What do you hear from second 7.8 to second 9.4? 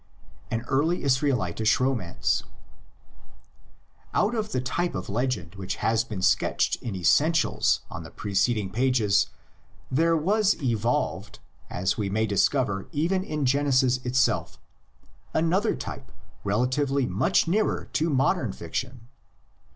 in the preceding pages